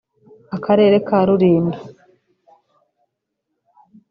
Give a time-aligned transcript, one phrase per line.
[0.55, 1.79] akarere ka Rulindo